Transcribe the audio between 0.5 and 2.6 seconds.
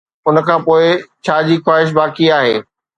پوء، ڇا جي خواهش باقي آهي؟